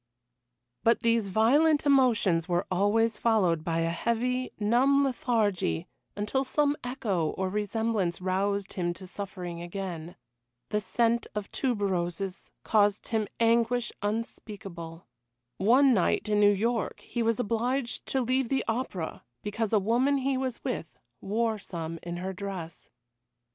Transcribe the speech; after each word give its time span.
But 0.83 1.01
these 1.01 1.27
violent 1.27 1.85
emotions 1.85 2.49
were 2.49 2.65
always 2.71 3.19
followed 3.19 3.63
by 3.63 3.81
a 3.81 3.91
heavy, 3.91 4.51
numb 4.59 5.03
lethargy 5.03 5.85
until 6.15 6.43
some 6.43 6.75
echo 6.83 7.27
or 7.37 7.49
resemblance 7.49 8.19
roused 8.19 8.73
him 8.73 8.95
to 8.95 9.05
suffering 9.05 9.61
again. 9.61 10.15
The 10.69 10.81
scent 10.81 11.27
of 11.35 11.51
tuberoses 11.51 12.49
caused 12.63 13.09
him 13.09 13.27
anguish 13.39 13.91
unspeakable. 14.01 15.05
One 15.59 15.93
night 15.93 16.27
in 16.27 16.39
New 16.39 16.49
York 16.51 17.01
he 17.01 17.21
was 17.21 17.39
obliged 17.39 18.07
to 18.07 18.21
leave 18.21 18.49
the 18.49 18.65
opera 18.67 19.23
because 19.43 19.71
a 19.71 19.77
woman 19.77 20.17
he 20.17 20.35
was 20.35 20.63
with 20.63 20.97
wore 21.21 21.59
some 21.59 21.99
in 22.01 22.17
her 22.17 22.33
dress. 22.33 22.89